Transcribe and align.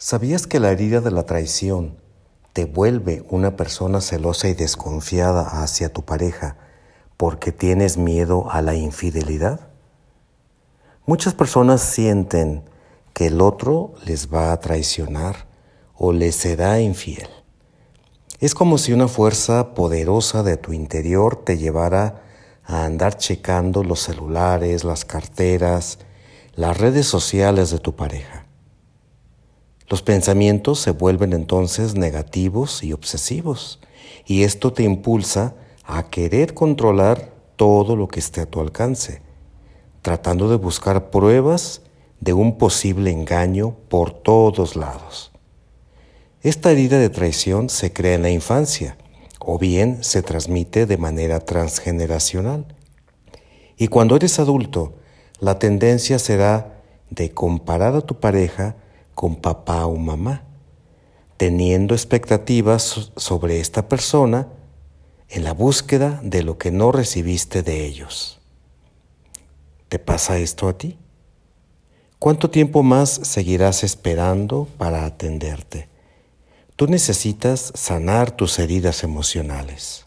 ¿Sabías 0.00 0.46
que 0.46 0.60
la 0.60 0.70
herida 0.70 1.00
de 1.00 1.10
la 1.10 1.24
traición 1.24 1.96
te 2.52 2.66
vuelve 2.66 3.24
una 3.30 3.56
persona 3.56 4.00
celosa 4.00 4.48
y 4.48 4.54
desconfiada 4.54 5.42
hacia 5.60 5.92
tu 5.92 6.04
pareja 6.04 6.56
porque 7.16 7.50
tienes 7.50 7.96
miedo 7.96 8.48
a 8.52 8.62
la 8.62 8.76
infidelidad? 8.76 9.70
Muchas 11.04 11.34
personas 11.34 11.80
sienten 11.80 12.62
que 13.12 13.26
el 13.26 13.40
otro 13.40 13.94
les 14.06 14.32
va 14.32 14.52
a 14.52 14.60
traicionar 14.60 15.48
o 15.96 16.12
les 16.12 16.36
será 16.36 16.80
infiel. 16.80 17.28
Es 18.38 18.54
como 18.54 18.78
si 18.78 18.92
una 18.92 19.08
fuerza 19.08 19.74
poderosa 19.74 20.44
de 20.44 20.56
tu 20.56 20.72
interior 20.72 21.34
te 21.34 21.58
llevara 21.58 22.22
a 22.62 22.84
andar 22.84 23.16
checando 23.16 23.82
los 23.82 23.98
celulares, 23.98 24.84
las 24.84 25.04
carteras, 25.04 25.98
las 26.54 26.78
redes 26.78 27.08
sociales 27.08 27.70
de 27.70 27.80
tu 27.80 27.96
pareja. 27.96 28.47
Los 29.88 30.02
pensamientos 30.02 30.80
se 30.80 30.90
vuelven 30.90 31.32
entonces 31.32 31.94
negativos 31.94 32.82
y 32.82 32.92
obsesivos, 32.92 33.80
y 34.26 34.42
esto 34.42 34.72
te 34.72 34.82
impulsa 34.82 35.54
a 35.84 36.10
querer 36.10 36.52
controlar 36.52 37.32
todo 37.56 37.96
lo 37.96 38.08
que 38.08 38.20
esté 38.20 38.42
a 38.42 38.46
tu 38.46 38.60
alcance, 38.60 39.22
tratando 40.02 40.50
de 40.50 40.56
buscar 40.56 41.10
pruebas 41.10 41.82
de 42.20 42.34
un 42.34 42.58
posible 42.58 43.10
engaño 43.10 43.76
por 43.88 44.12
todos 44.12 44.76
lados. 44.76 45.32
Esta 46.42 46.70
herida 46.70 46.98
de 46.98 47.08
traición 47.08 47.70
se 47.70 47.92
crea 47.92 48.14
en 48.14 48.22
la 48.22 48.30
infancia 48.30 48.98
o 49.40 49.58
bien 49.58 50.04
se 50.04 50.22
transmite 50.22 50.84
de 50.84 50.98
manera 50.98 51.40
transgeneracional. 51.40 52.66
Y 53.76 53.88
cuando 53.88 54.16
eres 54.16 54.38
adulto, 54.38 54.94
la 55.40 55.58
tendencia 55.58 56.18
será 56.18 56.82
de 57.10 57.30
comparar 57.30 57.94
a 57.94 58.02
tu 58.02 58.20
pareja 58.20 58.76
con 59.18 59.34
papá 59.34 59.84
o 59.86 59.96
mamá, 59.96 60.44
teniendo 61.38 61.92
expectativas 61.92 63.10
sobre 63.16 63.58
esta 63.58 63.88
persona 63.88 64.46
en 65.28 65.42
la 65.42 65.52
búsqueda 65.52 66.20
de 66.22 66.44
lo 66.44 66.56
que 66.56 66.70
no 66.70 66.92
recibiste 66.92 67.64
de 67.64 67.84
ellos. 67.84 68.38
¿Te 69.88 69.98
pasa 69.98 70.38
esto 70.38 70.68
a 70.68 70.78
ti? 70.78 70.96
¿Cuánto 72.20 72.48
tiempo 72.48 72.84
más 72.84 73.10
seguirás 73.10 73.82
esperando 73.82 74.68
para 74.78 75.04
atenderte? 75.04 75.88
Tú 76.76 76.86
necesitas 76.86 77.72
sanar 77.74 78.30
tus 78.30 78.60
heridas 78.60 79.02
emocionales. 79.02 80.06